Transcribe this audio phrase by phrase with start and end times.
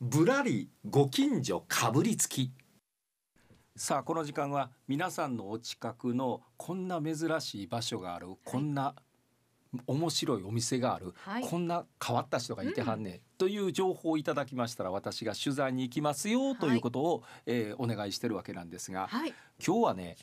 [0.00, 2.52] ぶらりご近所かぶりつき。
[3.76, 8.94] さあこの時間は皆さんのお近くのこんな珍しい場所がある、こんな
[9.86, 11.44] 面白いお店がある、はい。
[11.44, 19.32] こんな変わった人がいてはんね、という情報をいただきましたら私が取材に行きますよということを、えーお願いしてるわけなんですが、はい。
[19.64, 20.16] 今日はね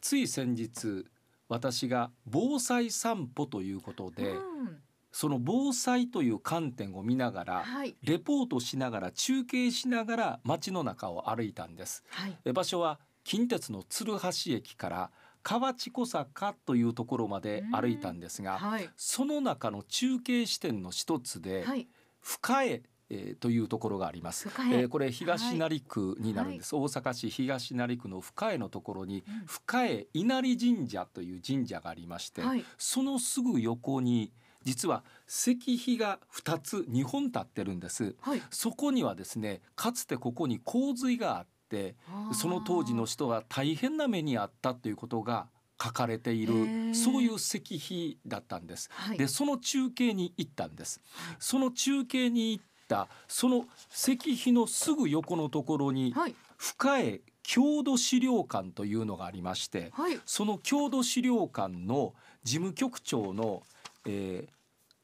[0.00, 1.04] つい先日
[1.48, 4.82] 私が防災散歩ということで、うん
[5.12, 7.96] その防災という観点を見ながら、はい。
[8.02, 12.36] レポートしながら中継しながら街の中を歩いたんですはい。
[12.44, 15.10] え場所は近鉄の鶴橋駅から
[15.42, 18.88] 河内小坂というところまで歩いたんですがはい。
[18.96, 21.88] その中の中継地点の一つではい。
[22.20, 24.48] 深江えーというところがあります。
[24.70, 26.76] えーこれ東成区になるんです。
[26.76, 32.64] 大阪市東成区の深江のところにうん深江稲荷神社という神社がありまして、はい。
[32.76, 34.32] そのすぐ横に
[34.64, 38.16] 実は石碑が2つ2本立ってるんです。
[38.20, 38.42] はい。
[38.50, 41.96] そこにはですねかつてここに洪水があって
[42.32, 45.48] その当時の人は大変な目にあったということが
[45.80, 48.90] 書かれていへるーそういう石碑だったんです。
[48.92, 49.18] はい。
[49.18, 51.00] でその中継に行ったんです。
[51.38, 56.34] その中継に行ったその石碑のすぐ横のところにはい。
[56.56, 60.20] 深江郷土資料館というのがありましてはい。
[60.26, 63.62] その郷土資料館の事務局長の、
[64.08, 64.58] えー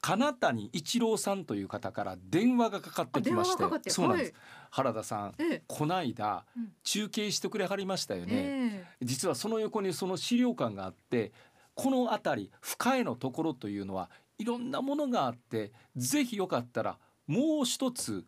[0.05, 4.43] 金谷一郎さんという方から電話がかかってきましてそうなんです、はい。
[4.71, 5.63] 原田さんええ。
[5.67, 6.73] こないだうん。
[6.83, 8.85] 中継してくれはりましたよね、え。
[9.01, 11.33] 実はその横にその資料館があって
[11.75, 18.27] この辺り深江のところというのはいろんなものがあってぜひよかったらもう一つ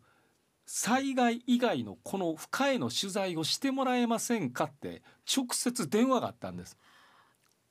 [0.65, 6.75] 災害以外のこの深江の取材をしてもらえませんかって直接電話があったんです。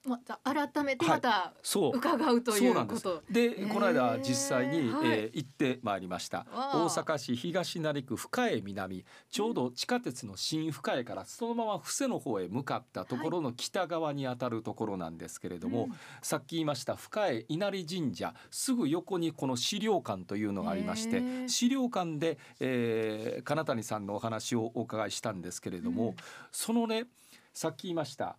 [0.07, 0.11] え。
[0.11, 1.99] また改めてまたそう。
[1.99, 3.23] 伺うといううこと。
[3.31, 3.73] で、へー。
[3.73, 5.09] この間実際に、はい。
[5.09, 6.47] えー行ってまいりました。
[6.53, 15.93] 大阪市東成区深江南ちょうど地下鉄の新深江からそのまま布施の方へ向かったところの北側にあたるところなんですけれども、うん。
[16.23, 26.17] さっき言いました深江稲荷神社すぐ横にこの資料館というのがありまして資料館で、えー金谷さんのお話をお伺いしたんですけれども、うん。
[26.51, 27.05] そのね
[27.53, 28.37] さっき言いました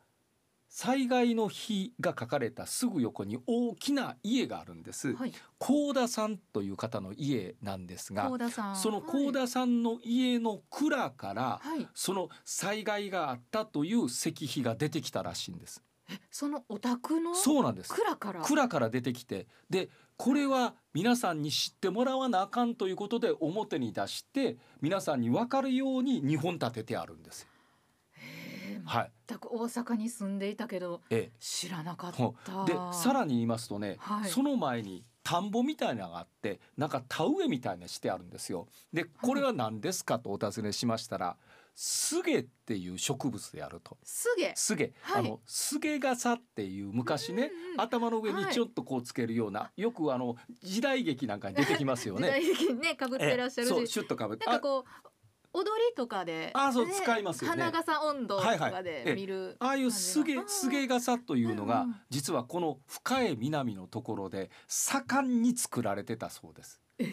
[0.69, 5.13] 災害の日が書かれたすぐ横に大きな家があるんです。
[5.16, 5.33] はい。
[5.59, 8.29] 高田さんという方の家なんですが。
[8.75, 11.78] その高田さんの家の蔵からはい。
[11.79, 11.88] はい。
[11.94, 15.81] その災害があったという石碑が出てきたらしいんです。
[16.31, 17.94] そのお宅のそうなんです。
[17.94, 18.41] 蔵から？
[18.41, 27.45] 蔵から出てきてでこれは皆さんに知ってもらわなあかんということで表に出して皆さんに分かるように2本立ててあるんです
[28.88, 29.12] はい。
[29.28, 32.64] 全く大阪に住んでいたけどえ知らなかっほた。
[32.64, 38.68] え、でさらに言いますとね、はいその前に田んぼみたいなのがあってなんか田植えみたいなのしてあるんですよ。
[38.94, 41.36] でこれは何ですかとお尋ねしましたら
[41.76, 43.97] スゲっていう植物であると。
[44.03, 44.53] すげ。
[44.56, 52.30] スゲ、はいあのスゲ傘っていう昔ね、うんうん頭の上にはいちょっとこうつけるような、よくあの時代劇なんかに出てきますよ時ね。
[52.30, 54.46] 代劇にねかぶってらっしゃるええそうし、シュッとかぶって。
[54.47, 55.06] なんかこう
[55.57, 57.63] 踊りとかで、あそう使いますよね。
[57.63, 58.84] 花笠温度とかはいはい。
[58.85, 61.95] ええで見る、ああいうすげすげ傘というのが、うんうん。
[62.09, 66.79] 実はこの深江南のところで盛んに作られてたそうです。
[67.00, 67.06] え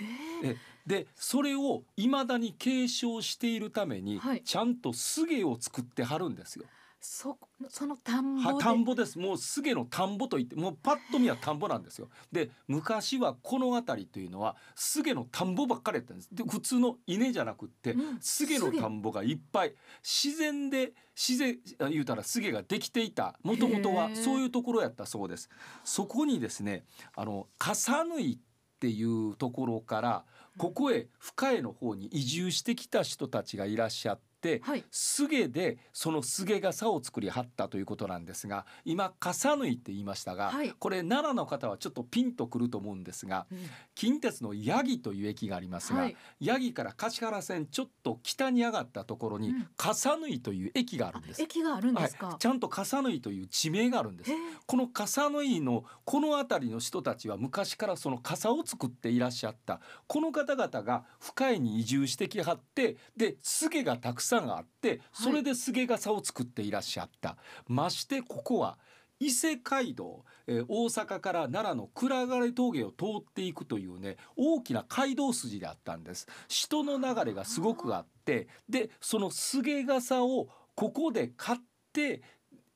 [0.43, 0.57] ええ。
[0.87, 4.43] でそれを未だに継承しているために、はい。
[4.43, 6.67] ちゃんとすげを作ってはるんですよ。
[7.07, 7.37] そ
[7.69, 12.09] その田んぼ田んぼですもうすげの田んぼといってもうパッと見は田んぼなんですよ。
[12.33, 16.35] で昔はこの辺りというのはすげの田んぼばっかりやったんです。
[16.35, 25.51] で普通の稲じゃなくって、うんすげの田んぼがいっぱい自然で自然あ言うたらすげができていたもともとはそういうところやったそうです。
[25.85, 26.85] そこにですね
[27.15, 30.25] あの笠縫いっていうところから
[30.57, 34.34] ここへ深江の方に移住してきた人たちがいらっしゃって。
[34.63, 34.85] はい。
[34.91, 40.71] すげでそのすげ傘を作りはったということなんですが今笠縫いって言いましたが、はい。
[40.71, 43.59] これ奈良の方はちょっとピンとくると思うんですがうん。
[43.95, 46.17] 近鉄の八木という駅がありますが、はい。
[46.45, 49.69] 八木から橿原線ちょっと北に上がったところにうん。
[49.77, 51.43] 笠縫いという駅があるんです。
[51.43, 54.31] 駅があるんですか、はい、ちゃんと笠縫いという地名があるんです。
[54.67, 59.81] この笠縫いのこの辺りの人たちは昔からその傘を作っていらっしゃった。
[60.07, 67.37] この方々が深井に移住してきはってですげがたくさんあってそれで菅げ傘を作っていらっしゃった、
[67.69, 68.79] ましてここは
[69.21, 76.27] 伊勢街道、えー大阪から奈良の暗が峠を通っていくというね大きな街道筋であったんです。
[76.49, 81.59] 人の流れがすごくあってでその菅げ傘をここで買っ
[81.93, 82.23] て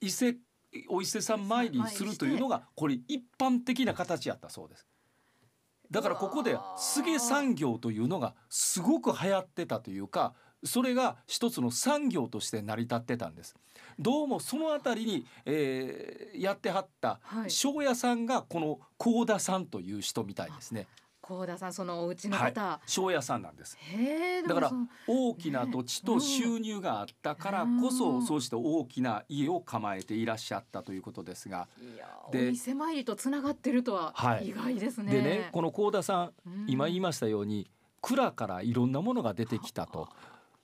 [0.00, 0.36] 伊勢
[0.88, 4.86] お伊勢さん参りするというのがこれ一般的な形やったそうです。
[5.90, 10.34] だからここで菅産業というのがすごく流行ってたというか
[10.64, 13.54] それが一つの産業として成り立ってたんです。
[13.98, 20.86] どうもその辺りに、えー、やってはった庄屋さんがこの幸田さんという人みたいですね。
[21.20, 23.76] 高田さんそのお家の方、はい、庄屋さんなんです。
[24.46, 24.72] だから
[25.06, 31.68] 大きな土地と収入があったからこそ、そうして大きな家を構えていらっしゃったということですが。
[32.32, 36.32] でお店参りとつながってるとは意外ですね、はい、でねこの高田さん、
[36.66, 37.70] 今言いましたように
[38.00, 40.08] 蔵からいろんなものが出てきたと。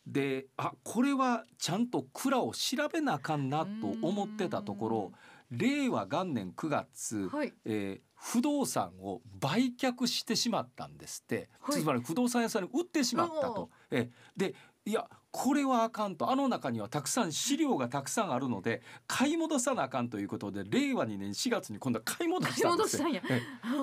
[0.07, 5.13] であこれはちゃんと蔵を調べなあかんなと思ってたところ
[5.51, 13.71] 令和元年9月、はい、えー、不動産を売却してしまったんですって、はい、つまり不動産屋さんに売ってしまったと。
[13.91, 14.55] えで
[14.87, 16.31] いやこれはあかんと。
[16.31, 23.03] あの中にはたくさん資料がたくさんあるので買い戻さなあかんということで令和2年4月に今度は買い戻したんです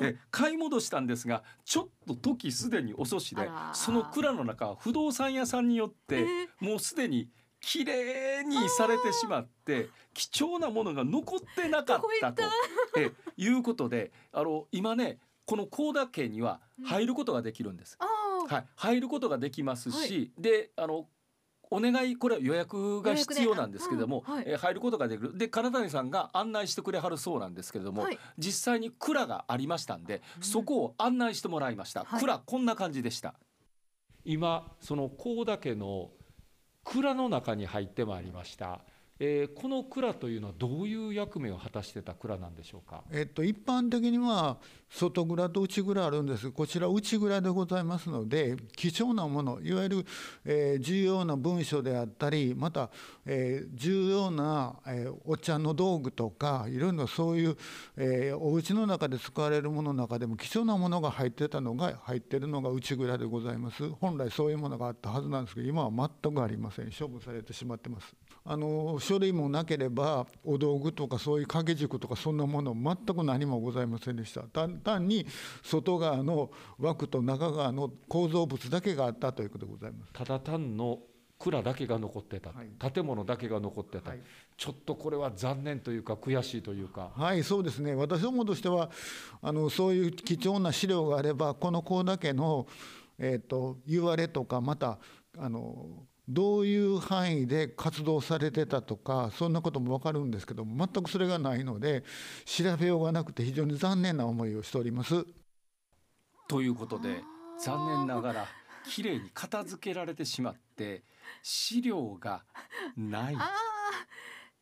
[0.02, 6.26] え買い戻したんですがちょっと時すでに遅しでその蔵の中は不動産屋さんによって
[6.62, 7.28] もうすでに
[7.60, 12.44] 綺麗にされてしまって貴重なものが残ってなかったと。
[12.98, 17.98] えいうことであの今ねこの高田家には入ることができるんです。
[18.00, 18.08] うん、
[18.56, 21.08] はい、入ることができますし、はい、であの
[21.74, 25.38] お願いこれは予約が必要なんですけれども、うんはい、え入ることができる。
[25.38, 33.36] で金谷さんが案内してくれはるそうなんですけれども、はい、実際に蔵がありましたんで、うん、そこを案内してもらいました、はい、蔵こんな感じでした。
[34.26, 36.12] 今その高田家の
[36.84, 38.82] 蔵の中に入ってまいりました。
[39.24, 43.04] えー、この蔵というのはどういう役目を果たしてた蔵なんでしょうか？
[43.12, 44.58] えっと一般的には
[44.90, 46.50] 外蔵と内蔵あるんです。
[46.50, 50.06] こちら内蔵でございますので、貴重なもの、いわゆる、
[50.44, 52.90] えー、重要な文書であったり、また、
[53.26, 57.56] えー、重要な、えー、お茶の道具とか、いろいろそういう、
[57.96, 63.88] えー、お家の中で使われるものの中でも貴重なものが入ってたのが入ってるのが内蔵でございます。
[63.92, 66.92] 本来そういうものがあったはずなんですけど、今は全くありません。
[66.92, 68.14] 処分されてしまってます。
[68.44, 75.28] あの書類もなければお道具とかそういう掛け軸とかそんなもの全く何もございませんでした単に
[75.64, 76.50] 外側の
[76.80, 80.14] 枠と中側の構造物だけがあったということでございます。
[80.14, 81.00] ただ単の
[81.38, 84.20] 蔵だけが残ってた、はい、建物だけが残ってた、はい、
[84.58, 87.12] ちょっとこれは残念というか悔しいというか。
[87.16, 87.96] はいそうですね。
[87.96, 88.92] 私どもとしては
[89.42, 92.68] あのそういう貴重な資料があればこの子だけの、
[93.18, 95.00] えーと言われとかまた
[95.38, 102.04] あのどういう範囲で活動されてたとかそんなことも分かるんですけども全くそれがないので
[102.46, 105.26] 調べようがなくて非常に残念な思いをしております。
[106.48, 107.22] ということで
[107.64, 108.46] 残念ながら
[108.86, 111.04] きれいに片付けられてしまって
[111.44, 112.44] 資料が
[112.96, 113.36] ない。
[113.36, 113.40] じ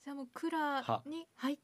[0.10, 1.58] ゃあもう蔵に入っ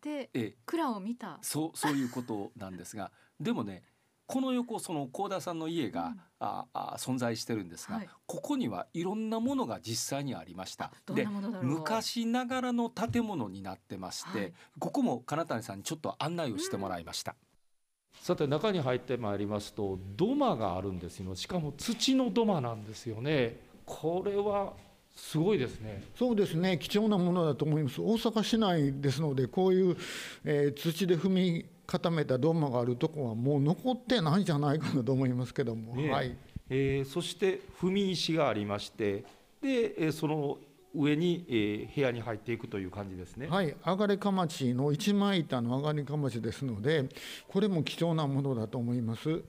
[0.00, 3.82] て蔵を見たそうそういうことなんですがでもね
[4.26, 10.92] この横その幸田さんの家が、うん、ああ存在してるんですが、はい、ここにはいろんなものが実際にありました。
[11.14, 11.26] で
[11.62, 17.32] 昔ながらの建物になってまして、はい、ここも金谷さんにちょっと案内をしてもらいました。
[17.32, 24.72] うん、さて中に入ってまいりますと土間があるんですよしかも土の土間なんですよねこれは
[25.14, 26.02] すごいですね。
[26.16, 26.78] そうですね。
[26.78, 28.00] 貴重なものだと思います。
[28.00, 29.96] 大阪市内ですので、こういう、
[30.44, 36.34] えー、土で踏み固めた土間があるとこはもう残ってないんじゃないかなと思いますけども、ね、はい
[36.70, 39.24] えー、そして踏み石がありまして
[39.60, 40.56] で、えー、その
[40.94, 43.46] 上に、えー、部屋に入っていくという感じですね。
[43.48, 47.08] はい、上がれかまちの一枚板の上がれかまちですので、
[47.48, 49.30] これも貴重なものだと思います。
[49.30, 49.42] い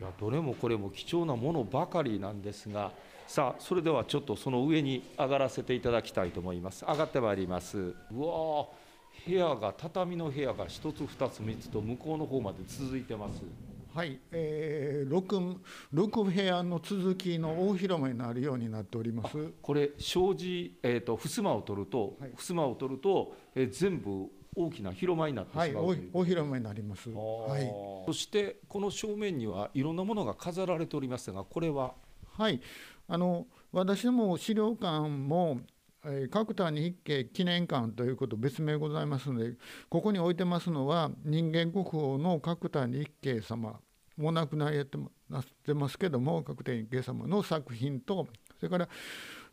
[0.00, 2.90] や、どれもこれも貴重なものばかりなんですが、
[3.28, 6.84] さあ、それではちょっとその上に上がらせていただきたいと思います。
[6.84, 7.78] 上がってまいります。
[7.78, 8.66] うわ
[9.28, 13.42] 部屋が畳の部屋が一つ二つ三つと向こうの方まで続いてます。
[13.94, 15.56] はい、えー、6,
[15.92, 19.52] 6部屋の続きの大広間になるようになっております。
[19.60, 27.70] これ障子、えーと、襖を取ると、はい、襖を取ると、えー、全部大きな広間になってしまう、はい、大広間になります、はい、
[28.06, 31.92] そしてこの正面にはいろんなものが飾られておりますがこれは？
[32.32, 32.60] はい。
[33.08, 35.60] あの私ども資料館も
[36.30, 39.54] 角谷一景記念館ということ別名ございますので
[39.88, 43.80] ここに置いてますのは人間国宝の角谷一景様
[44.16, 44.96] も亡くなりって
[45.28, 48.28] なってますけども角谷一景様の作品と
[48.58, 48.88] それから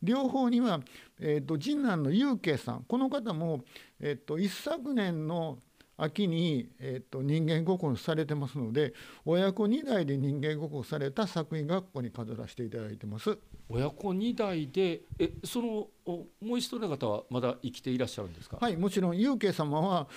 [0.04, 0.82] 両方には、
[1.20, 3.62] えーと、次男の祐慶さんこの方も、
[4.00, 5.58] えーと、一昨年の
[5.98, 8.94] 秋に、えーと、人間国宝されてますので
[9.26, 13.38] 親子2代で人間国宝された作品がここに飾らせていただいてます。
[13.68, 18.58] 親子2代でえそのもう一人の方はまだ生きていらっしゃるんですか？
[18.62, 20.08] はいもちろん祐慶様は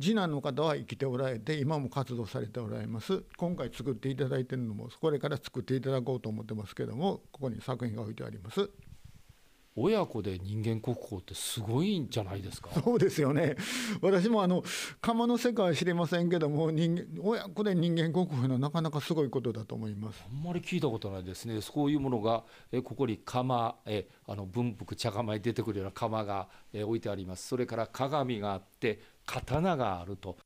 [0.00, 8.70] 次男の方は生きておられて今も活動されておられます今回作っていただいているのもこれから作っていただこうと思ってますけどもここに作品が置いてあります。
[9.76, 12.70] 親子で人間国宝ってすごいんじゃないですか？
[12.80, 13.56] そうですよね。
[14.00, 14.62] 私もあの
[15.00, 20.24] 釜の世界は知りませんけども人間親子で人間国宝のなかなかすごいことだと思います。
[20.24, 21.60] あんまり聞いたことないですね。
[21.60, 27.48] そういうものがえここに釜えあの文福茶釜に出てくるような釜がえ置いてあります。
[27.48, 30.36] それから鏡があって刀があると。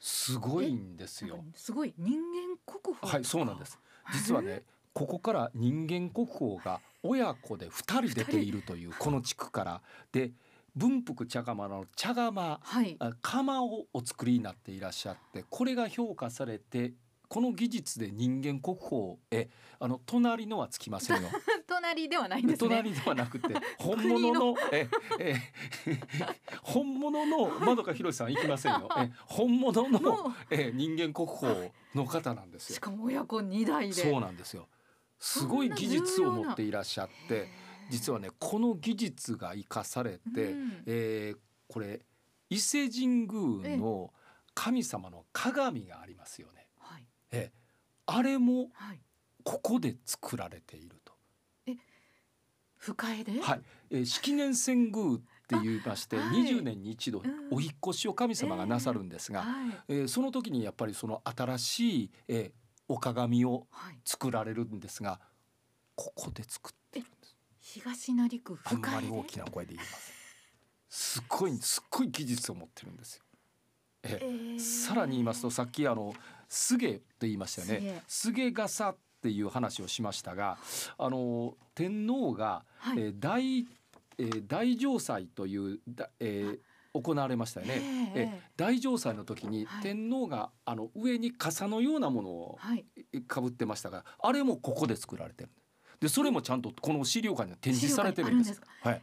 [0.00, 1.44] すごいんですよ。
[1.54, 1.94] すごい。
[1.96, 3.78] 人間国宝はいそうなんです。
[4.12, 9.82] 実はねここから人間国宝が親子で2人出ているというこの地区から
[10.12, 10.32] で
[10.74, 16.92] 文福茶釜の茶釜、はい、釜をお作りになっていらっしゃってこれが評価されて
[17.28, 19.48] この技術で人間国宝へ
[19.80, 21.30] あの隣のはつきませんよ。
[21.66, 24.86] 隣ではないんです、ね、隣ではなくて 本物のえ
[25.18, 25.34] え
[26.62, 28.88] 本物のまどかひろしさん行きませんよ。
[28.98, 32.76] え本物のえ人間国宝の方なんですよ。
[32.76, 33.94] しかも親子二代で。
[33.94, 34.68] そうなんですよ。
[35.24, 37.48] すごい技術を持っていらっしゃって
[37.88, 41.38] 実はねこの技術が生かされて、うん、えー、
[41.68, 42.00] これ
[42.50, 44.12] 伊勢神宮の
[44.52, 46.66] 神様の鏡がありますよね。
[46.76, 47.52] はい、え
[48.04, 48.70] あれも
[49.44, 51.12] ここで作られていると。
[51.66, 51.76] え
[52.76, 53.62] 深江で、はい。
[53.90, 59.46] えー、式年遷宮って言いまして、はい、20年に一度お引越しを神様がなさるんですが、
[59.88, 62.61] えー、えー、その時にやっぱりその新しい、えー、
[62.92, 63.66] お鏡を
[64.04, 65.20] 作られるんですが、はい、
[65.96, 67.36] ここで作ってるんです。
[67.60, 70.12] 東成区あんまり大きな声で言います。
[70.90, 73.22] すっごいすっごい技術を持ってるんですよ。
[74.02, 74.26] え、え。
[74.26, 76.14] ー、さらに言いますとさっきあの
[76.48, 78.02] すげと言いましたよね。
[78.06, 80.58] すげ傘っていう話をしましたが
[80.98, 83.66] あの天皇が、はい、えー、大
[84.18, 86.58] えー、大城祭というだ、えー、
[86.94, 88.12] 行われましたよね。
[88.14, 92.58] え大城祭の時に天皇が、あの上に傘のようなものを
[93.26, 95.50] かぶってましたが、あれもここで作られてる
[96.00, 98.60] でそれもちゃんとこの資料館に展示されてるんです。
[98.82, 99.02] はい。